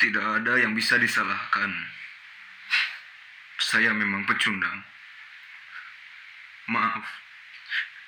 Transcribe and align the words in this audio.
Tidak 0.00 0.24
ada 0.24 0.56
yang 0.56 0.72
bisa 0.72 0.96
disalahkan. 0.96 1.68
Saya 3.60 3.92
memang 3.92 4.24
pecundang. 4.24 4.80
Maaf, 6.72 7.04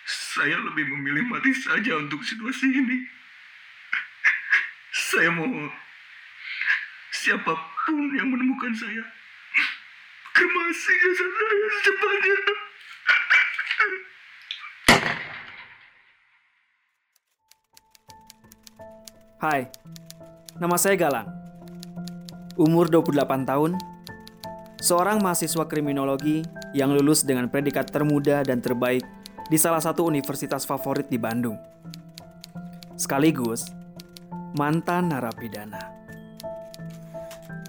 saya 0.08 0.56
lebih 0.56 0.88
memilih 0.88 1.28
mati 1.28 1.52
saja 1.52 2.00
untuk 2.00 2.24
situasi 2.24 2.64
ini. 2.64 3.04
Saya 4.88 5.36
mohon, 5.36 5.68
siapa 7.12 7.52
pun 7.84 8.08
yang 8.16 8.32
menemukan 8.32 8.72
saya, 8.72 9.04
kremasi 10.32 10.94
jasad 10.96 11.28
saya 11.28 11.66
secepatnya. 11.76 12.36
Hai, 19.44 19.60
nama 20.56 20.80
saya 20.80 20.96
Galang. 20.96 21.41
Umur 22.60 22.92
28 22.92 23.48
tahun, 23.48 23.80
seorang 24.76 25.24
mahasiswa 25.24 25.64
kriminologi 25.64 26.44
yang 26.76 26.92
lulus 26.92 27.24
dengan 27.24 27.48
predikat 27.48 27.88
termuda 27.88 28.44
dan 28.44 28.60
terbaik 28.60 29.00
di 29.48 29.56
salah 29.56 29.80
satu 29.80 30.04
universitas 30.04 30.68
favorit 30.68 31.08
di 31.08 31.16
Bandung. 31.16 31.56
Sekaligus, 32.92 33.72
mantan 34.52 35.08
narapidana. 35.08 35.80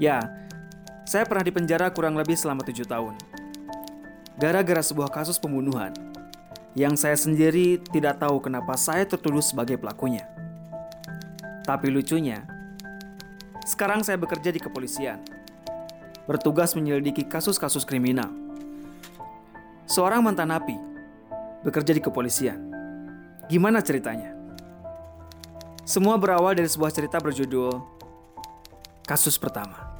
Ya, 0.03 0.19
saya 1.07 1.23
pernah 1.23 1.47
dipenjara 1.47 1.87
kurang 1.95 2.19
lebih 2.19 2.35
selama 2.35 2.67
tujuh 2.67 2.83
tahun. 2.83 3.15
Gara-gara 4.35 4.83
sebuah 4.83 5.07
kasus 5.15 5.39
pembunuhan 5.39 5.95
yang 6.75 6.99
saya 6.99 7.15
sendiri 7.15 7.79
tidak 7.87 8.19
tahu 8.19 8.43
kenapa 8.43 8.75
saya 8.75 9.07
tertuduh 9.07 9.39
sebagai 9.39 9.79
pelakunya. 9.79 10.27
Tapi 11.63 11.87
lucunya, 11.87 12.43
sekarang 13.63 14.03
saya 14.03 14.19
bekerja 14.19 14.51
di 14.51 14.59
kepolisian, 14.59 15.23
bertugas 16.27 16.75
menyelidiki 16.75 17.23
kasus-kasus 17.27 17.87
kriminal. 17.87 18.31
Seorang 19.87 20.23
mantan 20.23 20.51
napi 20.51 20.75
bekerja 21.63 21.95
di 21.95 22.01
kepolisian. 22.03 22.59
Gimana 23.47 23.79
ceritanya? 23.79 24.35
Semua 25.83 26.15
berawal 26.15 26.55
dari 26.55 26.67
sebuah 26.67 26.91
cerita 26.95 27.19
berjudul 27.19 27.75
Kasus 29.03 29.35
Pertama. 29.35 29.92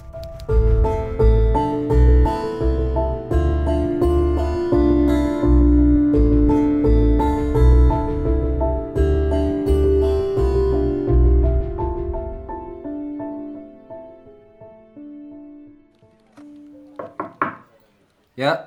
Ya, 18.34 18.66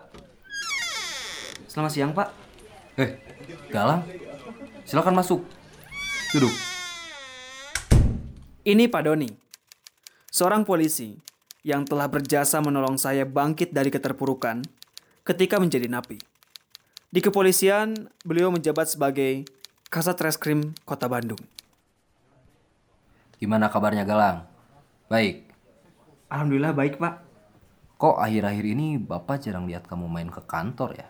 Selamat 1.66 1.90
siang, 1.90 2.14
Pak. 2.14 2.30
eh, 3.02 3.18
Galang, 3.66 4.06
silakan 4.86 5.18
masuk. 5.18 5.42
Duduk. 6.30 6.54
Ini 8.62 8.86
Pak 8.86 9.02
Doni, 9.02 9.26
seorang 10.30 10.62
polisi 10.62 11.18
yang 11.66 11.82
telah 11.82 12.06
berjasa 12.06 12.62
menolong 12.62 12.94
saya 12.94 13.26
bangkit 13.26 13.74
dari 13.74 13.90
keterpurukan 13.90 14.62
ketika 15.26 15.58
menjadi 15.58 15.90
napi. 15.90 16.22
Di 17.10 17.18
kepolisian, 17.18 18.06
beliau 18.22 18.54
menjabat 18.54 18.86
sebagai 18.86 19.50
Kasat 19.90 20.14
Reskrim 20.22 20.78
Kota 20.86 21.10
Bandung. 21.10 21.42
Gimana 23.42 23.66
kabarnya 23.66 24.06
Galang? 24.06 24.46
Baik. 25.10 25.50
Alhamdulillah 26.30 26.70
baik, 26.70 27.02
Pak. 27.02 27.25
Kok 27.96 28.20
akhir-akhir 28.20 28.64
ini 28.76 29.00
Bapak 29.00 29.40
jarang 29.40 29.64
lihat 29.64 29.88
kamu 29.88 30.04
main 30.04 30.28
ke 30.28 30.44
kantor 30.44 31.00
ya? 31.00 31.08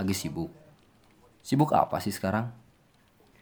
Lagi 0.00 0.16
sibuk. 0.16 0.48
Sibuk 1.44 1.76
apa 1.76 2.00
sih 2.00 2.14
sekarang? 2.14 2.48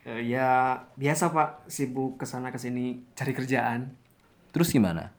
Eh, 0.02 0.32
ya, 0.32 0.82
biasa, 0.96 1.30
Pak. 1.30 1.70
Sibuk 1.70 2.18
ke 2.18 2.26
sana 2.26 2.50
ke 2.50 2.58
sini 2.58 3.06
cari 3.14 3.30
kerjaan. 3.30 3.94
Terus 4.50 4.72
gimana? 4.74 5.14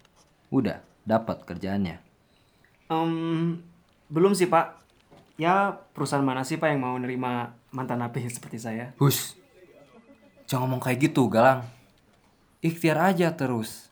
Udah 0.52 0.84
dapat 1.08 1.47
kerjaannya? 1.47 2.02
Em, 2.91 3.62
belum 4.09 4.34
sih, 4.34 4.52
Pak. 4.52 4.81
Ya, 5.40 5.80
perusahaan 5.96 6.25
mana 6.25 6.44
sih, 6.44 6.59
Pak, 6.59 6.68
yang 6.68 6.84
mau 6.84 6.97
nerima 7.00 7.56
mantan 7.72 8.02
napi 8.03 8.28
seperti 8.36 8.59
saya? 8.59 8.91
Hus. 9.00 9.40
Jangan 10.52 10.68
ngomong 10.68 10.81
kayak 10.84 11.14
gitu, 11.14 11.31
Galang. 11.31 11.64
Ikhtiar 12.59 13.16
aja 13.16 13.31
terus. 13.31 13.91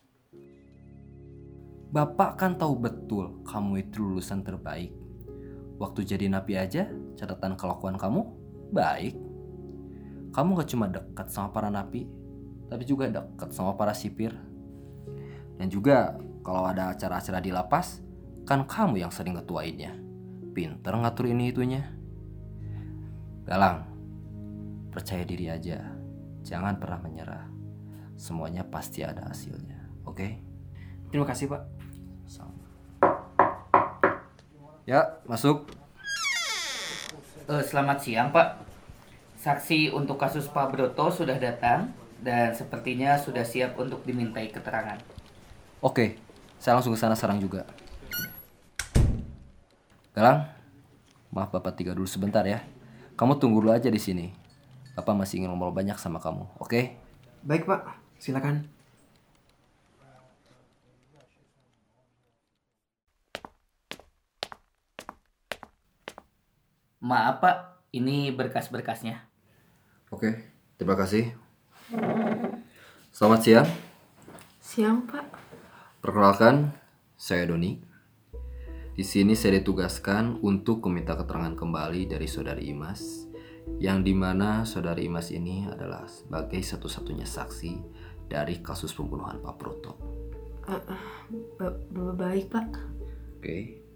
Bapak 1.89 2.37
kan 2.37 2.53
tahu 2.53 2.77
betul 2.77 3.41
kamu 3.49 3.89
itu 3.89 4.05
lulusan 4.05 4.45
terbaik. 4.45 4.93
Waktu 5.81 6.05
jadi 6.05 6.29
napi 6.29 6.53
aja, 6.53 6.85
catatan 7.17 7.57
kelakuan 7.57 7.97
kamu 7.97 8.29
baik. 8.69 9.17
Kamu 10.29 10.53
gak 10.53 10.69
cuma 10.69 10.85
dekat 10.85 11.33
sama 11.33 11.49
para 11.49 11.73
napi, 11.73 12.05
tapi 12.69 12.85
juga 12.85 13.09
dekat 13.09 13.49
sama 13.49 13.73
para 13.73 13.97
sipir. 13.97 14.37
Dan 15.57 15.73
juga 15.73 16.13
kalau 16.45 16.69
ada 16.69 16.93
acara-acara 16.93 17.41
di 17.41 17.49
lapas, 17.49 18.05
kan 18.45 18.69
kamu 18.69 19.01
yang 19.01 19.09
sering 19.09 19.33
ketuainnya. 19.41 19.97
Pinter 20.53 20.93
ngatur 20.93 21.25
ini 21.25 21.49
itunya. 21.49 21.89
Galang, 23.49 23.89
percaya 24.93 25.25
diri 25.25 25.49
aja. 25.49 25.81
Jangan 26.45 26.77
pernah 26.77 27.01
menyerah. 27.01 27.49
Semuanya 28.13 28.61
pasti 28.61 29.01
ada 29.01 29.25
hasilnya. 29.25 29.89
Oke? 30.05 30.37
Terima 31.09 31.25
kasih, 31.25 31.49
Pak. 31.49 31.78
Ya, 34.87 35.19
masuk. 35.27 35.67
Eh, 37.49 37.63
selamat 37.65 37.97
siang 38.03 38.29
Pak. 38.29 38.61
Saksi 39.39 39.89
untuk 39.95 40.19
kasus 40.19 40.45
Pak 40.51 40.75
Broto 40.75 41.09
sudah 41.09 41.39
datang 41.39 41.89
dan 42.19 42.51
sepertinya 42.51 43.15
sudah 43.15 43.47
siap 43.47 43.79
untuk 43.79 44.03
dimintai 44.03 44.51
keterangan. 44.51 44.99
Oke, 45.79 46.19
saya 46.59 46.75
langsung 46.75 46.93
ke 46.93 46.99
sana 46.99 47.15
sekarang 47.15 47.39
juga. 47.39 47.63
Galang, 50.11 50.51
maaf 51.31 51.49
Bapak 51.49 51.79
tiga 51.79 51.95
dulu 51.95 52.07
sebentar 52.07 52.43
ya. 52.43 52.59
Kamu 53.15 53.39
tunggu 53.39 53.63
dulu 53.63 53.71
aja 53.71 53.87
di 53.87 53.99
sini. 53.99 54.31
Bapak 54.99 55.15
masih 55.15 55.39
ingin 55.39 55.55
ngobrol 55.55 55.71
banyak 55.71 55.95
sama 55.95 56.19
kamu, 56.19 56.43
oke? 56.59 56.81
Baik, 57.47 57.63
Pak. 57.63 57.81
Silakan. 58.19 58.78
Maaf 66.99 67.39
Pak, 67.39 67.87
ini 67.95 68.27
berkas-berkasnya. 68.35 69.23
Oke, 70.11 70.51
terima 70.75 70.99
kasih. 70.99 71.31
Selamat 73.07 73.39
siang. 73.39 73.67
Siang, 74.59 75.07
Pak. 75.07 75.23
Perkenalkan, 76.03 76.75
saya 77.15 77.47
Doni. 77.47 77.79
Di 78.99 79.07
sini 79.07 79.31
saya 79.31 79.63
ditugaskan 79.63 80.43
untuk 80.43 80.83
meminta 80.91 81.15
keterangan 81.15 81.55
kembali 81.55 82.03
dari 82.03 82.27
saudari 82.27 82.67
Imas, 82.67 83.31
yang 83.79 84.03
di 84.03 84.11
mana 84.11 84.67
saudari 84.67 85.07
Imas 85.07 85.31
ini 85.31 85.71
adalah 85.71 86.03
sebagai 86.03 86.59
satu-satunya 86.59 87.23
saksi 87.23 87.79
dari 88.27 88.59
kasus 88.59 88.91
pembunuhan 88.91 89.39
Pak 89.39 89.55
Proto. 89.55 89.95
Ba- 90.67 90.83
ba- 91.63 92.15
baik, 92.19 92.51
Pak. 92.51 92.69
Oke, 93.39 93.87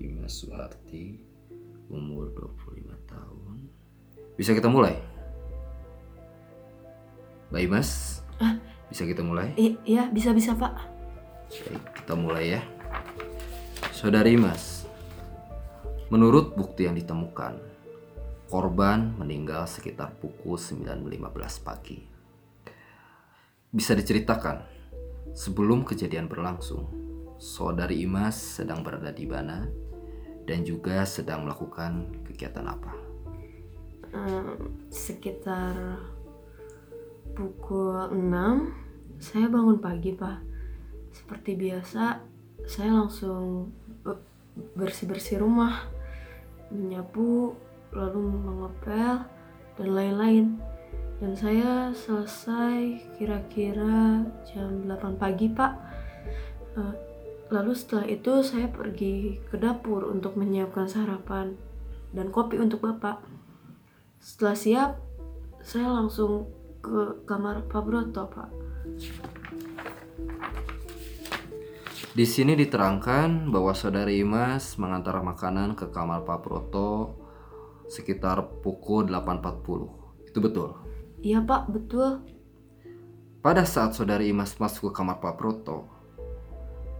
Imas 0.00 0.40
Suharti, 0.40 1.25
umur 1.90 2.30
25 2.34 2.94
tahun. 3.06 3.56
Bisa 4.34 4.52
kita 4.52 4.68
mulai? 4.68 4.98
Mbak 7.50 7.62
Imas, 7.62 8.20
bisa 8.90 9.06
kita 9.06 9.22
mulai? 9.22 9.54
Iya, 9.58 10.10
bisa-bisa, 10.10 10.54
Pak. 10.54 10.74
Baik, 11.50 11.82
kita 12.02 12.14
mulai 12.18 12.58
ya. 12.58 12.62
Saudari 13.94 14.34
Mas, 14.34 14.84
menurut 16.10 16.58
bukti 16.58 16.90
yang 16.90 16.98
ditemukan, 16.98 17.58
korban 18.50 19.14
meninggal 19.14 19.64
sekitar 19.70 20.18
pukul 20.18 20.58
9.15 20.58 21.66
pagi. 21.66 21.98
Bisa 23.70 23.94
diceritakan, 23.94 24.66
sebelum 25.34 25.86
kejadian 25.86 26.26
berlangsung, 26.26 26.90
saudari 27.38 28.02
Imas 28.02 28.58
sedang 28.58 28.82
berada 28.82 29.14
di 29.14 29.26
mana 29.26 29.70
dan 30.46 30.62
juga 30.62 31.02
sedang 31.02 31.44
melakukan 31.44 32.06
kegiatan 32.22 32.64
apa? 32.64 32.94
Eh, 34.14 34.54
sekitar 34.88 36.00
pukul 37.36 38.14
6, 38.14 38.72
saya 39.20 39.50
bangun 39.50 39.82
pagi, 39.82 40.14
Pak. 40.14 40.40
Seperti 41.12 41.58
biasa, 41.58 42.22
saya 42.64 42.90
langsung 42.94 43.74
be- 44.00 44.24
bersih-bersih 44.78 45.42
rumah, 45.42 45.90
menyapu, 46.72 47.52
lalu 47.92 48.24
mengepel, 48.40 49.26
dan 49.76 49.88
lain-lain. 49.92 50.46
Dan 51.16 51.32
saya 51.36 51.92
selesai 51.92 53.02
kira-kira 53.18 54.24
jam 54.48 54.86
8 54.86 55.20
pagi, 55.20 55.50
Pak. 55.50 55.72
Eh, 56.76 57.05
lalu 57.50 57.72
setelah 57.78 58.06
itu 58.10 58.42
saya 58.42 58.66
pergi 58.66 59.38
ke 59.46 59.56
dapur 59.58 60.10
untuk 60.10 60.34
menyiapkan 60.34 60.90
sarapan 60.90 61.54
dan 62.10 62.34
kopi 62.34 62.58
untuk 62.58 62.82
bapak. 62.82 63.22
Setelah 64.18 64.56
siap, 64.58 64.90
saya 65.62 65.90
langsung 65.90 66.50
ke 66.82 67.26
kamar 67.26 67.66
Pak 67.66 67.82
Broto, 67.82 68.26
Pak. 68.30 68.50
Di 72.16 72.24
sini 72.24 72.56
diterangkan 72.56 73.52
bahwa 73.52 73.76
saudari 73.76 74.24
Imas 74.24 74.80
mengantar 74.80 75.20
makanan 75.20 75.76
ke 75.76 75.92
kamar 75.92 76.24
Pak 76.24 76.40
Proto 76.40 77.12
sekitar 77.92 78.62
pukul 78.64 79.12
8.40. 79.12 80.30
Itu 80.32 80.38
betul. 80.40 80.80
Iya, 81.20 81.44
Pak, 81.44 81.68
betul. 81.68 82.24
Pada 83.44 83.68
saat 83.68 83.92
saudari 83.92 84.32
Imas 84.32 84.56
masuk 84.56 84.90
ke 84.90 84.92
kamar 84.96 85.20
Pak 85.20 85.36
Proto, 85.36 85.95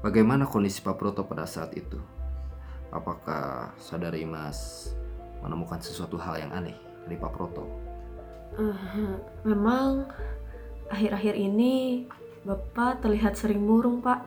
bagaimana 0.06 0.46
kondisi 0.46 0.78
Pak 0.86 0.94
Proto 0.94 1.26
pada 1.26 1.42
saat 1.50 1.74
itu? 1.74 1.98
Apakah 2.94 3.74
saudari 3.82 4.22
Imas 4.22 4.94
menemukan 5.42 5.82
sesuatu 5.82 6.14
hal 6.14 6.38
yang 6.38 6.54
aneh 6.54 6.78
dari 7.02 7.18
Pak 7.18 7.32
Proto? 7.34 7.66
Eh, 8.54 9.10
memang 9.42 10.06
akhir-akhir 10.86 11.34
ini 11.34 12.06
Bapak 12.46 13.02
terlihat 13.02 13.34
sering 13.34 13.66
murung, 13.66 13.98
Pak. 13.98 14.22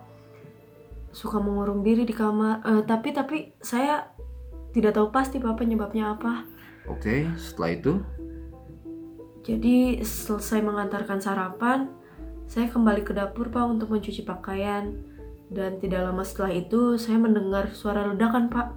Suka 1.16 1.40
mengurung 1.40 1.88
diri 1.88 2.04
di 2.04 2.12
kamar. 2.12 2.60
Eh, 2.68 2.84
tapi 2.84 3.16
tapi 3.16 3.56
saya 3.64 4.12
tidak 4.76 5.00
tahu 5.00 5.08
pasti 5.16 5.40
Pak 5.40 5.56
penyebabnya 5.56 6.20
apa. 6.20 6.44
Oke, 6.92 7.32
setelah 7.40 7.72
itu 7.72 7.94
Jadi 9.40 10.04
selesai 10.04 10.62
mengantarkan 10.62 11.24
sarapan, 11.24 11.90
saya 12.46 12.70
kembali 12.70 13.02
ke 13.02 13.16
dapur 13.16 13.50
Pak 13.50 13.66
untuk 13.66 13.90
mencuci 13.90 14.22
pakaian. 14.22 14.94
Dan 15.50 15.82
tidak 15.82 16.06
lama 16.06 16.22
setelah 16.22 16.54
itu 16.54 16.96
saya 17.02 17.18
mendengar 17.18 17.74
suara 17.74 18.06
ledakan 18.06 18.54
Pak. 18.54 18.68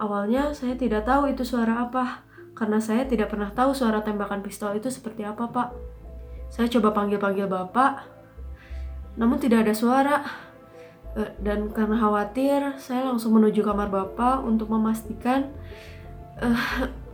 Awalnya 0.00 0.56
saya 0.56 0.78
tidak 0.78 1.04
tahu 1.04 1.28
itu 1.28 1.44
suara 1.44 1.84
apa, 1.84 2.24
karena 2.56 2.80
saya 2.80 3.04
tidak 3.04 3.28
pernah 3.28 3.52
tahu 3.52 3.76
suara 3.76 4.00
tembakan 4.00 4.40
pistol 4.40 4.72
itu 4.78 4.88
seperti 4.88 5.28
apa 5.28 5.50
Pak. 5.50 5.68
Saya 6.48 6.72
coba 6.72 6.96
panggil-panggil 6.96 7.44
Bapak, 7.44 8.06
namun 9.20 9.36
tidak 9.36 9.68
ada 9.68 9.74
suara. 9.76 10.16
Eh, 11.18 11.34
Dan 11.42 11.68
karena 11.74 11.98
khawatir, 11.98 12.78
saya 12.80 13.04
langsung 13.04 13.36
menuju 13.36 13.60
kamar 13.60 13.92
Bapak 13.92 14.46
untuk 14.46 14.70
memastikan. 14.72 15.52
Eh, 16.38 16.62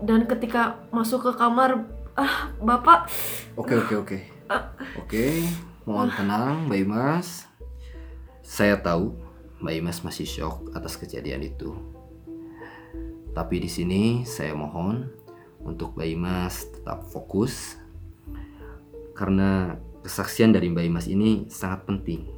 dan 0.05 0.29
ketika 0.29 0.79
masuk 0.93 1.25
ke 1.27 1.33
kamar, 1.41 1.89
ah 2.15 2.53
Bapak 2.61 3.09
Oke 3.57 3.75
oke 3.81 3.95
oke. 3.97 4.19
Oke, 5.01 5.49
mohon 5.89 6.13
tenang 6.13 6.69
Mbak 6.69 6.79
Imas. 6.85 7.49
Saya 8.45 8.77
tahu 8.77 9.17
Mbak 9.65 9.75
Imas 9.81 9.99
masih 10.05 10.29
shock 10.29 10.69
atas 10.77 11.01
kejadian 11.01 11.41
itu. 11.49 11.73
Tapi 13.33 13.57
di 13.57 13.73
sini 13.73 14.29
saya 14.29 14.53
mohon 14.53 15.09
untuk 15.65 15.97
Mbak 15.97 16.09
Imas 16.13 16.69
tetap 16.69 17.09
fokus 17.09 17.81
karena 19.17 19.81
kesaksian 20.05 20.53
dari 20.53 20.69
Mbak 20.69 20.85
Imas 20.85 21.09
ini 21.09 21.49
sangat 21.49 21.89
penting. 21.89 22.29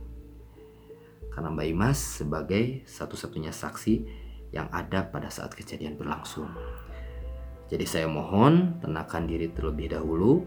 Karena 1.35 1.51
Mbak 1.51 1.69
Imas 1.75 2.23
sebagai 2.23 2.87
satu-satunya 2.87 3.51
saksi 3.51 3.95
yang 4.55 4.71
ada 4.71 5.11
pada 5.11 5.27
saat 5.27 5.59
kejadian 5.59 5.99
berlangsung. 5.99 6.49
Jadi 7.67 7.83
saya 7.83 8.07
mohon 8.07 8.79
tenangkan 8.79 9.27
diri 9.27 9.51
terlebih 9.51 9.91
dahulu 9.91 10.47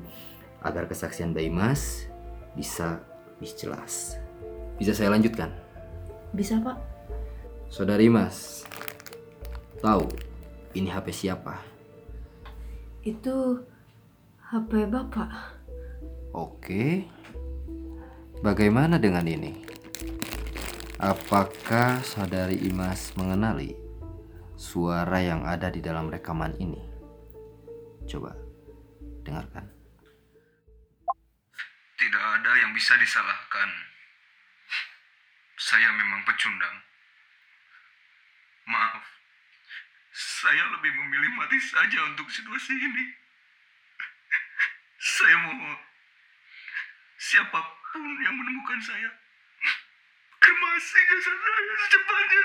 agar 0.63 0.87
kesaksian 0.87 1.35
Mbak 1.35 1.45
Imas 1.51 2.07
bisa 2.55 3.03
lebih 3.35 3.51
jelas. 3.59 4.15
Bisa 4.79 4.95
saya 4.95 5.11
lanjutkan? 5.11 5.51
bisa 6.31 6.55
Pak? 6.61 6.77
Saudari 7.67 8.07
Mas, 8.07 8.63
tahu 9.83 10.07
ini 10.71 10.87
HP 10.89 11.11
siapa? 11.11 11.59
Itu 13.03 13.65
HP 14.39 14.87
Bapak. 14.87 15.59
Oke. 16.31 17.05
Bagaimana 18.39 18.95
dengan 18.95 19.27
ini? 19.27 19.67
Apakah 20.99 21.99
saudari 22.03 22.59
Imas 22.63 23.11
mengenali 23.19 23.75
suara 24.55 25.19
yang 25.19 25.43
ada 25.43 25.67
di 25.67 25.83
dalam 25.83 26.07
rekaman 26.07 26.55
ini? 26.59 26.79
Coba 28.07 28.35
dengarkan. 29.27 29.63
Tidak 31.99 32.23
ada 32.23 32.51
yang 32.63 32.71
bisa 32.71 32.95
disalahkan. 32.95 33.98
Saya 35.69 35.93
memang 35.93 36.25
pecundang. 36.25 36.81
Maaf. 38.65 39.05
Saya 40.09 40.65
lebih 40.65 40.89
memilih 40.97 41.29
mati 41.37 41.61
saja 41.61 42.09
untuk 42.09 42.25
situasi 42.25 42.73
ini. 42.73 43.05
Saya 44.97 45.37
mohon. 45.45 45.77
Siapa 47.21 47.61
pun 47.61 48.01
yang 48.01 48.33
menemukan 48.33 48.81
saya. 48.81 49.13
Kemasi 50.41 50.99
jasad 51.05 51.37
saya 51.37 51.73
secepatnya. 51.85 52.43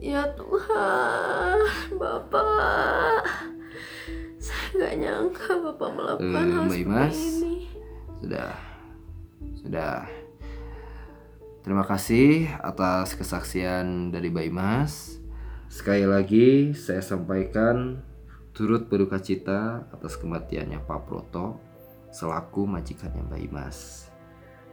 Ya 0.00 0.22
Tuhan, 0.40 1.58
Bapak. 2.00 3.28
Saya 4.40 4.66
nggak 4.72 4.94
nyangka 5.04 5.52
Bapak 5.60 5.90
melakukan 6.00 6.44
Eh, 6.48 6.54
hal 6.56 6.64
seperti 6.72 7.20
ini. 7.20 7.54
Sudah. 8.24 8.71
Sudah. 9.58 10.06
Terima 11.62 11.86
kasih 11.86 12.50
atas 12.58 13.14
kesaksian 13.14 14.10
dari 14.10 14.34
Mbak 14.34 14.46
Imas. 14.50 15.22
Sekali 15.70 16.02
lagi 16.04 16.74
saya 16.74 16.98
sampaikan 16.98 18.02
turut 18.52 18.90
berduka 18.90 19.22
cita 19.22 19.86
atas 19.88 20.18
kematiannya 20.18 20.82
Pak 20.84 21.00
Proto 21.08 21.62
selaku 22.12 22.68
majikannya 22.68 23.24
Mbak 23.24 23.40
Imas. 23.48 23.78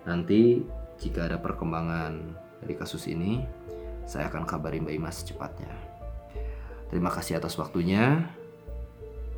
Nanti 0.04 0.66
jika 1.00 1.32
ada 1.32 1.40
perkembangan 1.40 2.36
dari 2.60 2.76
kasus 2.76 3.08
ini, 3.08 3.40
saya 4.04 4.28
akan 4.28 4.44
kabari 4.44 4.84
Mbak 4.84 4.96
Imas 5.00 5.24
secepatnya. 5.24 5.72
Terima 6.92 7.14
kasih 7.14 7.40
atas 7.40 7.56
waktunya. 7.56 8.28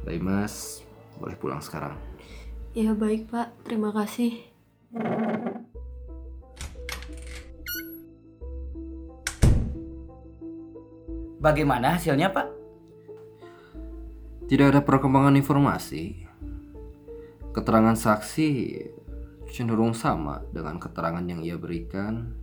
Mbak 0.02 0.16
Imas 0.18 0.82
boleh 1.22 1.38
pulang 1.38 1.62
sekarang. 1.62 1.94
Ya 2.74 2.98
baik 2.98 3.30
Pak, 3.30 3.68
terima 3.68 3.94
kasih. 3.94 4.51
Bagaimana 11.40 11.96
hasilnya, 11.96 12.28
Pak? 12.36 12.48
Tidak 14.52 14.68
ada 14.68 14.84
perkembangan 14.84 15.40
informasi. 15.40 16.28
Keterangan 17.56 17.96
saksi 17.96 18.50
cenderung 19.48 19.96
sama 19.96 20.44
dengan 20.52 20.76
keterangan 20.76 21.24
yang 21.24 21.40
ia 21.40 21.56
berikan 21.56 22.36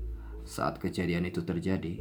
saat 0.48 0.80
kejadian 0.80 1.28
itu 1.28 1.44
terjadi. 1.44 2.00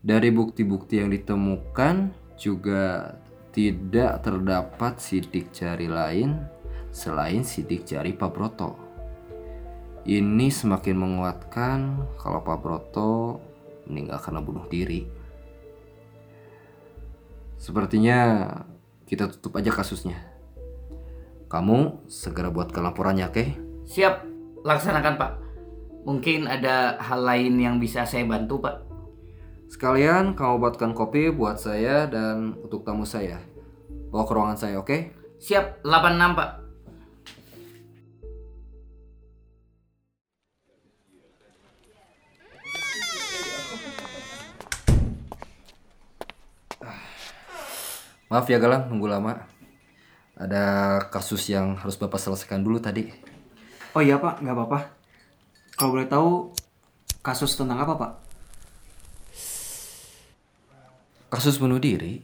Dari 0.00 0.32
bukti-bukti 0.32 1.04
yang 1.04 1.12
ditemukan 1.12 2.16
juga 2.40 3.12
tidak 3.52 4.24
terdapat 4.24 4.96
sidik 5.04 5.52
jari 5.52 5.84
lain 5.84 6.59
selain 6.90 7.46
sidik 7.46 7.86
jari 7.86 8.14
Pak 8.14 8.30
Broto. 8.34 8.76
Ini 10.06 10.48
semakin 10.50 10.96
menguatkan 10.96 11.78
kalau 12.18 12.42
Pak 12.42 12.58
Broto 12.58 13.38
meninggal 13.86 14.22
karena 14.22 14.40
bunuh 14.42 14.66
diri. 14.70 15.06
Sepertinya 17.60 18.48
kita 19.04 19.28
tutup 19.28 19.60
aja 19.60 19.68
kasusnya. 19.74 20.16
Kamu 21.50 22.06
segera 22.06 22.48
buatkan 22.48 22.86
laporannya, 22.86 23.26
oke? 23.26 23.44
Siap, 23.90 24.22
laksanakan, 24.62 25.18
Pak. 25.18 25.32
Mungkin 26.06 26.46
ada 26.46 26.96
hal 27.02 27.20
lain 27.26 27.58
yang 27.58 27.76
bisa 27.82 28.06
saya 28.06 28.24
bantu, 28.24 28.62
Pak. 28.62 28.86
Sekalian 29.68 30.38
kamu 30.38 30.62
buatkan 30.62 30.94
kopi 30.94 31.28
buat 31.34 31.58
saya 31.58 32.06
dan 32.06 32.54
untuk 32.62 32.86
tamu 32.86 33.02
saya. 33.02 33.42
Bawa 34.14 34.24
ke 34.24 34.32
ruangan 34.32 34.58
saya, 34.58 34.78
oke? 34.78 35.12
Siap, 35.42 35.82
86, 35.84 36.38
Pak. 36.38 36.69
Maaf 48.30 48.46
ya 48.46 48.62
Galang, 48.62 48.86
nunggu 48.86 49.10
lama. 49.10 49.42
Ada 50.38 50.62
kasus 51.10 51.50
yang 51.50 51.74
harus 51.74 51.98
Bapak 51.98 52.22
selesaikan 52.22 52.62
dulu 52.62 52.78
tadi. 52.78 53.10
Oh 53.90 53.98
iya 53.98 54.22
pak, 54.22 54.38
nggak 54.38 54.54
apa-apa. 54.54 54.80
Kalau 55.74 55.90
boleh 55.98 56.06
tahu 56.06 56.54
kasus 57.26 57.58
tentang 57.58 57.82
apa 57.82 57.98
pak? 57.98 58.12
Kasus 61.26 61.58
bunuh 61.58 61.82
diri. 61.82 62.22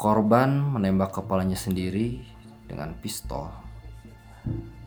Korban 0.00 0.64
menembak 0.72 1.12
kepalanya 1.12 1.60
sendiri 1.60 2.24
dengan 2.64 2.96
pistol 2.96 3.52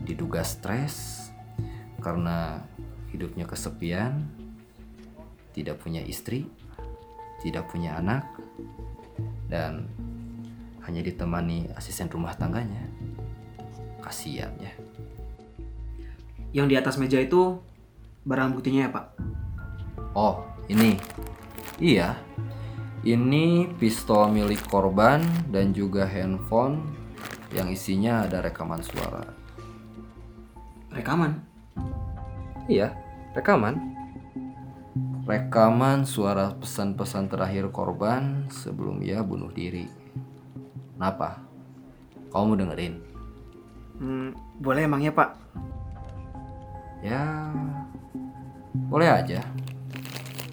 diduga 0.02 0.42
stres 0.42 1.30
karena 2.02 2.66
hidupnya 3.14 3.46
kesepian, 3.46 4.26
tidak 5.54 5.78
punya 5.78 6.02
istri, 6.02 6.50
tidak 7.42 7.68
punya 7.68 7.98
anak, 7.98 8.24
dan 9.50 9.90
hanya 10.86 11.02
ditemani 11.02 11.68
asisten 11.74 12.08
rumah 12.08 12.32
tangganya. 12.38 12.86
Kasihan 14.02 14.54
ya. 14.58 14.72
Yang 16.54 16.66
di 16.70 16.74
atas 16.78 16.94
meja 16.98 17.18
itu 17.18 17.58
barang 18.22 18.54
buktinya 18.54 18.86
ya 18.86 18.90
Pak? 18.90 19.06
Oh, 20.14 20.46
ini. 20.70 20.98
Iya. 21.82 22.18
Ini 23.02 23.66
pistol 23.82 24.30
milik 24.30 24.62
korban 24.70 25.26
dan 25.50 25.74
juga 25.74 26.06
handphone 26.06 26.86
yang 27.50 27.66
isinya 27.66 28.22
ada 28.24 28.38
rekaman 28.38 28.78
suara. 28.78 29.26
Rekaman. 30.94 31.40
Iya, 32.70 32.94
rekaman. 33.34 33.91
Rekaman 35.32 36.04
suara 36.04 36.52
pesan-pesan 36.52 37.32
terakhir 37.32 37.72
korban 37.72 38.52
sebelum 38.52 39.00
ia 39.00 39.24
bunuh 39.24 39.48
diri. 39.48 39.88
Kenapa? 40.92 41.40
Kamu 42.28 42.52
mau 42.52 42.56
dengerin? 42.60 43.00
Hmm, 43.96 44.36
boleh 44.60 44.84
emangnya 44.84 45.08
Pak? 45.08 45.30
Ya, 47.00 47.48
boleh 48.92 49.08
aja. 49.08 49.40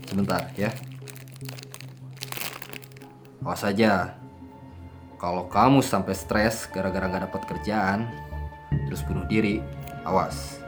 Sebentar 0.07 0.47
ya. 0.55 0.71
Awas 3.43 3.67
aja. 3.67 4.15
Kalau 5.19 5.51
kamu 5.51 5.83
sampai 5.83 6.15
stres 6.15 6.71
gara-gara 6.71 7.11
gak 7.11 7.27
dapat 7.27 7.41
kerjaan, 7.51 8.07
terus 8.87 9.03
bunuh 9.03 9.27
diri, 9.27 9.59
awas. 10.07 10.63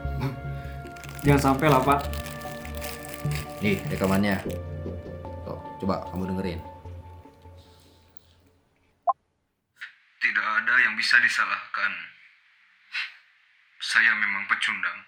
Jangan 1.24 1.56
sampai 1.56 1.72
lah 1.72 1.80
Pak. 1.80 2.31
Nih 3.62 3.78
rekamannya. 3.94 4.42
Tuh, 5.46 5.58
coba 5.78 6.02
kamu 6.10 6.34
dengerin. 6.34 6.58
Tidak 10.18 10.46
ada 10.50 10.74
yang 10.82 10.98
bisa 10.98 11.14
disalahkan. 11.22 11.92
Saya 13.78 14.18
memang 14.18 14.50
pecundang. 14.50 15.06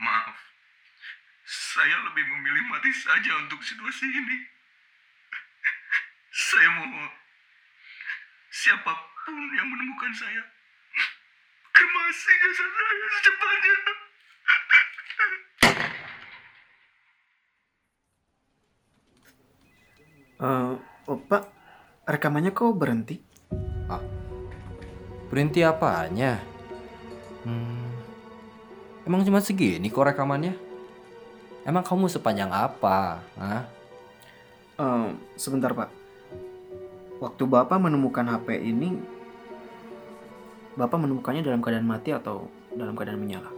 Maaf. 0.00 0.32
Saya 1.44 1.96
lebih 2.08 2.24
memilih 2.24 2.64
mati 2.72 2.88
saja 2.96 3.36
untuk 3.44 3.60
situasi 3.60 4.08
ini. 4.08 4.38
Saya 6.32 6.72
mohon. 6.72 7.12
Siapa 8.48 8.92
pun 8.96 9.36
yang 9.60 9.68
menemukan 9.68 10.12
saya. 10.16 10.40
Kremasi 11.76 12.32
jasad 12.32 12.70
saya 12.72 13.06
secepatnya. 13.20 14.01
Oh, 20.42 21.18
Pak, 21.30 21.46
rekamannya 22.02 22.50
kok 22.50 22.74
berhenti? 22.74 23.22
Ah, 23.86 24.02
berhenti 25.30 25.62
apanya? 25.62 26.42
Hmm, 27.46 27.94
emang 29.06 29.22
cuma 29.22 29.38
segini 29.38 29.86
kok 29.86 30.02
rekamannya? 30.02 30.58
Emang 31.62 31.86
kamu 31.86 32.10
sepanjang 32.10 32.50
apa? 32.50 33.22
Hah? 33.38 33.62
Eh, 34.82 35.08
sebentar 35.38 35.70
Pak. 35.70 35.94
Waktu 37.22 37.42
Bapak 37.46 37.78
menemukan 37.78 38.26
HP 38.26 38.66
ini, 38.66 38.98
Bapak 40.74 40.98
menemukannya 40.98 41.46
dalam 41.46 41.62
keadaan 41.62 41.86
mati 41.86 42.10
atau 42.10 42.50
dalam 42.74 42.98
keadaan 42.98 43.22
menyala? 43.22 43.52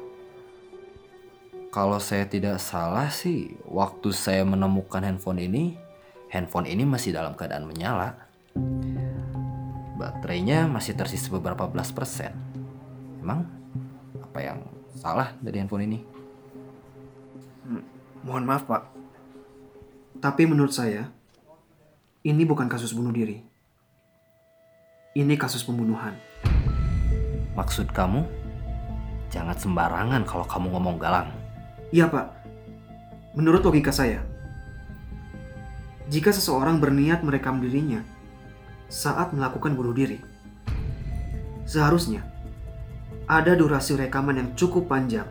Kalau 1.73 1.97
saya 1.97 2.29
tidak 2.29 2.61
salah 2.61 3.09
sih, 3.09 3.57
waktu 3.65 4.13
saya 4.13 4.45
menemukan 4.45 5.01
handphone 5.01 5.41
ini, 5.41 5.81
handphone 6.35 6.67
ini 6.67 6.83
masih 6.83 7.15
dalam 7.15 7.39
keadaan 7.39 7.63
menyala. 7.71 8.19
Baterainya 9.95 10.67
masih 10.67 10.99
tersisa 10.99 11.31
beberapa 11.31 11.71
belas 11.71 11.95
persen. 11.95 12.35
Emang 13.23 13.47
apa 14.19 14.39
yang 14.43 14.59
salah 14.99 15.31
dari 15.39 15.63
handphone 15.63 15.87
ini? 15.87 15.99
Mohon 18.27 18.45
maaf 18.51 18.67
Pak. 18.67 18.83
Tapi 20.19 20.43
menurut 20.51 20.75
saya, 20.75 21.07
ini 22.27 22.43
bukan 22.43 22.67
kasus 22.67 22.91
bunuh 22.91 23.15
diri. 23.15 23.39
Ini 25.15 25.39
kasus 25.39 25.63
pembunuhan. 25.63 26.19
Maksud 27.55 27.95
kamu? 27.95 28.27
Jangan 29.31 29.55
sembarangan 29.55 30.23
kalau 30.27 30.43
kamu 30.51 30.67
ngomong 30.75 30.99
galang. 30.99 31.31
Iya 31.95 32.11
Pak. 32.11 32.27
Menurut 33.39 33.63
logika 33.63 33.95
saya, 33.95 34.27
jika 36.15 36.31
seseorang 36.31 36.79
berniat 36.79 37.27
merekam 37.27 37.59
dirinya 37.59 37.99
saat 38.87 39.35
melakukan 39.35 39.75
bunuh 39.75 39.91
diri, 39.91 40.23
seharusnya 41.67 42.23
ada 43.27 43.59
durasi 43.59 43.99
rekaman 43.99 44.39
yang 44.39 44.49
cukup 44.55 44.87
panjang 44.87 45.27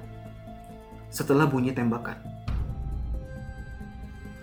setelah 1.07 1.47
bunyi 1.47 1.71
tembakan. 1.71 2.19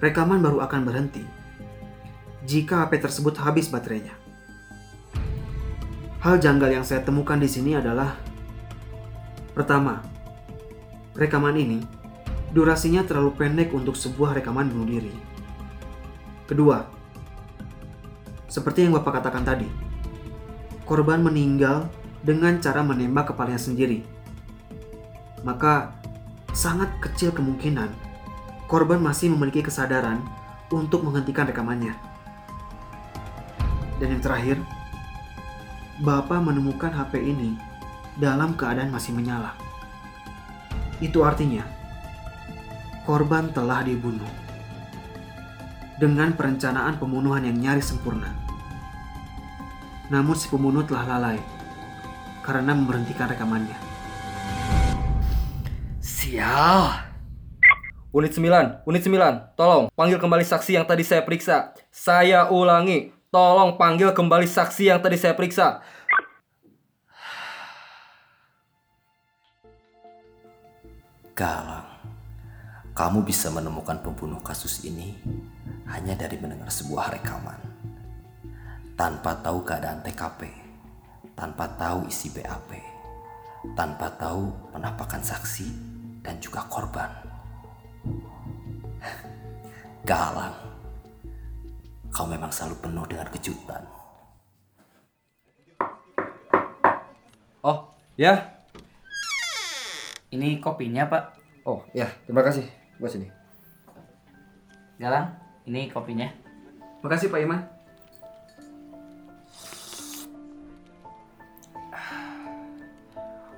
Rekaman 0.01 0.41
baru 0.41 0.65
akan 0.65 0.81
berhenti 0.89 1.21
jika 2.49 2.89
HP 2.89 3.05
tersebut 3.05 3.37
habis 3.37 3.69
baterainya. 3.69 4.17
Hal 6.25 6.41
janggal 6.41 6.73
yang 6.73 6.89
saya 6.89 7.05
temukan 7.05 7.37
di 7.37 7.53
sini 7.53 7.77
adalah 7.77 8.17
pertama, 9.53 10.01
rekaman 11.13 11.61
ini 11.61 11.85
durasinya 12.57 13.05
terlalu 13.05 13.37
pendek 13.37 13.77
untuk 13.77 13.93
sebuah 13.93 14.41
rekaman 14.41 14.73
bunuh 14.73 14.89
diri. 14.89 15.30
Kedua, 16.51 16.83
seperti 18.51 18.83
yang 18.83 18.99
Bapak 18.99 19.23
katakan 19.23 19.47
tadi, 19.47 19.71
korban 20.83 21.23
meninggal 21.23 21.87
dengan 22.27 22.59
cara 22.59 22.83
menembak 22.83 23.31
kepalanya 23.31 23.63
sendiri. 23.63 24.03
Maka 25.47 25.95
sangat 26.51 26.91
kecil 26.99 27.31
kemungkinan 27.31 27.95
korban 28.67 28.99
masih 28.99 29.31
memiliki 29.31 29.63
kesadaran 29.63 30.27
untuk 30.75 31.07
menghentikan 31.07 31.47
rekamannya. 31.47 31.95
Dan 34.03 34.19
yang 34.19 34.23
terakhir, 34.27 34.59
Bapak 36.03 36.43
menemukan 36.43 36.91
HP 36.91 37.31
ini 37.31 37.55
dalam 38.19 38.59
keadaan 38.59 38.91
masih 38.91 39.15
menyala. 39.15 39.55
Itu 40.99 41.23
artinya 41.23 41.63
korban 43.07 43.55
telah 43.55 43.87
dibunuh 43.87 44.50
dengan 46.01 46.33
perencanaan 46.33 46.97
pembunuhan 46.97 47.45
yang 47.45 47.61
nyaris 47.61 47.93
sempurna. 47.93 48.33
Namun 50.09 50.33
si 50.33 50.49
pembunuh 50.49 50.81
telah 50.89 51.05
lalai 51.05 51.37
karena 52.41 52.73
memberhentikan 52.73 53.29
rekamannya. 53.29 53.77
Sial. 56.01 57.13
Unit 58.11 58.33
9, 58.35 58.83
unit 58.91 59.03
9, 59.07 59.55
tolong 59.55 59.87
panggil 59.95 60.19
kembali 60.19 60.43
saksi 60.43 60.75
yang 60.75 60.89
tadi 60.89 61.07
saya 61.07 61.23
periksa. 61.23 61.79
Saya 61.95 62.51
ulangi, 62.51 63.15
tolong 63.31 63.79
panggil 63.79 64.11
kembali 64.11 64.51
saksi 64.51 64.91
yang 64.91 64.99
tadi 64.99 65.15
saya 65.15 65.39
periksa. 65.39 65.79
Galang, 71.39 71.90
kamu 72.91 73.23
bisa 73.23 73.55
menemukan 73.55 74.03
pembunuh 74.03 74.43
kasus 74.43 74.83
ini 74.83 75.15
hanya 75.87 76.19
dari 76.19 76.37
mendengar 76.43 76.71
sebuah 76.71 77.15
rekaman. 77.19 77.61
Tanpa 78.99 79.39
tahu 79.41 79.65
keadaan 79.65 80.05
TKP, 80.05 80.51
tanpa 81.33 81.71
tahu 81.79 82.05
isi 82.11 82.29
BAP, 82.35 82.71
tanpa 83.73 84.13
tahu 84.19 84.75
penampakan 84.75 85.23
saksi 85.25 85.69
dan 86.21 86.37
juga 86.43 86.67
korban. 86.69 87.09
Galang, 90.09 90.53
kau 92.13 92.29
memang 92.29 92.53
selalu 92.53 92.77
penuh 92.85 93.07
dengan 93.09 93.29
kejutan. 93.33 93.83
Oh, 97.65 97.89
ya. 98.21 98.61
Ini 100.33 100.61
kopinya, 100.61 101.09
Pak. 101.09 101.25
Oh, 101.65 101.85
ya. 101.93 102.09
Terima 102.25 102.41
kasih. 102.41 102.80
Buat 103.01 103.17
sini. 103.17 103.33
Galang, 105.01 105.33
ini 105.65 105.89
kopinya. 105.89 106.29
Makasih 107.01 107.33
Pak 107.33 107.41
Iman. 107.41 107.61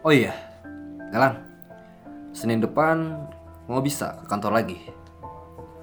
Oh 0.06 0.14
iya, 0.14 0.30
Galang. 1.10 1.42
Senin 2.30 2.62
depan 2.62 3.26
mau 3.66 3.82
bisa 3.82 4.22
ke 4.22 4.30
kantor 4.30 4.62
lagi. 4.62 4.78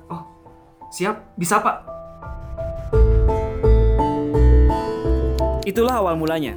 Oh, 0.07 0.23
siap, 0.91 1.35
bisa 1.35 1.59
Pak. 1.59 1.77
Itulah 5.67 5.99
awal 5.99 6.15
mulanya. 6.15 6.55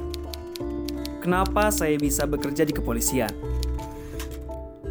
kenapa 1.23 1.71
saya 1.71 1.95
bisa 1.95 2.27
bekerja 2.27 2.67
di 2.67 2.75
kepolisian. 2.75 3.31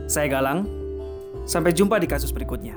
Saya 0.08 0.32
Galang, 0.32 0.81
sampai 1.42 1.74
jumpa 1.74 1.98
di 1.98 2.06
kasus 2.06 2.30
berikutnya. 2.30 2.74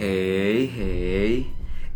Hei, 0.00 0.64
hei, 0.64 1.32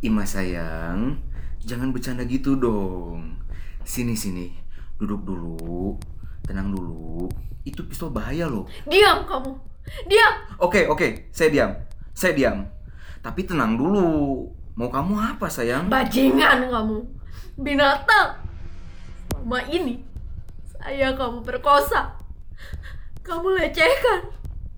Ima 0.05 0.29
sayang, 0.29 1.17
jangan 1.65 1.89
bercanda 1.89 2.21
gitu 2.29 2.61
dong. 2.61 3.41
Sini 3.81 4.13
sini, 4.13 4.53
duduk 5.01 5.25
dulu, 5.25 5.97
tenang 6.45 6.69
dulu. 6.69 7.33
Itu 7.65 7.89
pistol 7.89 8.13
bahaya 8.13 8.45
loh. 8.45 8.69
Diam 8.85 9.25
kamu. 9.25 9.57
Diam. 10.05 10.35
Oke 10.61 10.85
oke, 10.85 11.33
saya 11.33 11.49
diam, 11.49 11.71
saya 12.13 12.37
diam. 12.37 12.69
Tapi 13.25 13.41
tenang 13.49 13.81
dulu. 13.81 14.45
Mau 14.77 14.93
kamu 14.93 15.17
apa 15.17 15.49
sayang? 15.49 15.89
Bajingan 15.89 16.69
kamu. 16.69 17.01
Binatang. 17.57 18.45
Selama 19.33 19.65
ini 19.73 20.05
saya 20.77 21.17
kamu 21.17 21.41
perkosa. 21.41 22.21
Kamu 23.25 23.57
lecehkan 23.57 24.29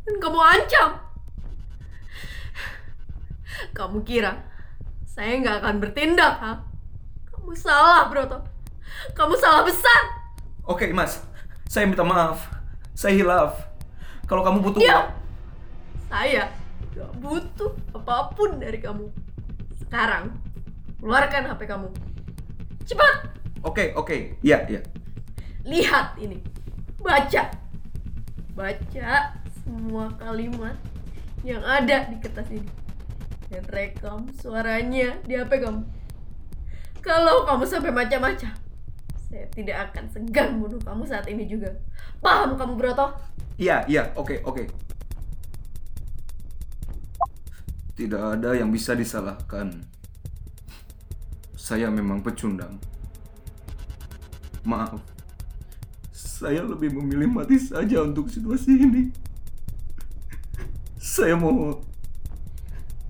dan 0.06 0.14
kamu 0.22 0.38
ancam. 0.38 0.90
Kamu 3.74 4.06
kira 4.06 4.46
saya 5.02 5.40
nggak 5.42 5.64
akan 5.64 5.74
bertindak, 5.82 6.34
ha? 6.38 6.62
Kamu 7.32 7.50
salah, 7.56 8.06
Broto. 8.06 8.38
Kamu 9.16 9.34
salah 9.34 9.66
besar. 9.66 10.02
Oke 10.62 10.92
Mas, 10.94 11.24
saya 11.66 11.88
minta 11.88 12.06
maaf. 12.06 12.46
Saya 12.94 13.16
hilaf. 13.18 13.58
Kalau 14.26 14.42
kamu 14.46 14.62
butuh 14.62 14.82
Diam. 14.82 15.10
Saya 16.06 16.46
gak 16.96 17.12
butuh 17.20 17.76
apa 17.92 18.32
pun 18.32 18.56
dari 18.56 18.80
kamu. 18.80 19.12
Sekarang, 19.76 20.32
keluarkan 20.96 21.52
HP 21.52 21.68
kamu. 21.68 21.92
Cepat, 22.88 23.36
Oke 23.66 23.90
oke, 23.98 24.38
iya 24.46 24.62
iya. 24.70 24.78
lihat 25.66 26.14
ini. 26.22 26.38
Baca. 27.02 27.50
Baca 28.54 29.12
semua 29.60 30.06
kalimat 30.16 30.78
yang 31.42 31.60
ada 31.66 32.06
di 32.06 32.16
kertas 32.22 32.46
ini. 32.54 32.70
Dan 33.50 33.66
rekam 33.68 34.30
suaranya 34.38 35.18
di 35.26 35.34
HP 35.34 35.66
kamu. 35.66 35.82
Kalau 37.02 37.42
kamu 37.42 37.66
sampai 37.66 37.90
macam-macam, 37.90 38.54
saya 39.18 39.46
tidak 39.50 39.90
akan 39.90 40.14
segan 40.14 40.62
bunuh 40.62 40.78
kamu 40.78 41.02
saat 41.02 41.26
ini 41.26 41.50
juga. 41.50 41.74
Paham 42.22 42.54
kamu, 42.54 42.78
Broto? 42.78 43.18
Iya, 43.58 43.82
iya, 43.90 44.14
oke, 44.14 44.46
oke. 44.46 44.85
Tidak 47.96 48.20
ada 48.20 48.52
yang 48.52 48.68
bisa 48.68 48.92
disalahkan. 48.92 49.72
Saya 51.56 51.88
memang 51.88 52.20
pecundang. 52.20 52.76
Maaf. 54.68 55.00
Saya 56.12 56.60
lebih 56.60 56.92
memilih 56.92 57.32
mati 57.32 57.56
saja 57.56 58.04
untuk 58.04 58.28
situasi 58.28 58.76
ini. 58.76 59.08
Saya 61.00 61.40
mau 61.40 61.80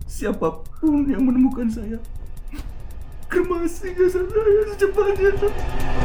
siapa 0.06 0.62
pun 0.78 1.10
yang 1.10 1.26
menemukan 1.26 1.66
saya. 1.66 1.98
Kremasi 3.26 3.90
jasad 3.98 4.30
saya 4.30 4.62
secepatnya. 4.70 5.95